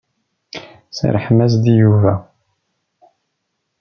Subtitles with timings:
[0.97, 2.13] Serrḥem-as-d i Yuba.